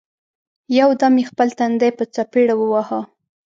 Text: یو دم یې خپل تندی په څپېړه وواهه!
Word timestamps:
یو 0.79 0.89
دم 1.01 1.13
یې 1.19 1.23
خپل 1.29 1.47
تندی 1.57 1.91
په 1.97 2.03
څپېړه 2.13 2.55
وواهه! 2.57 2.99